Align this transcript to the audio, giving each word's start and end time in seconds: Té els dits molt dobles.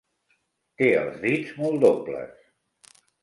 Té 0.81 0.87
els 1.01 1.19
dits 1.27 1.53
molt 1.65 1.79
dobles. 1.85 2.41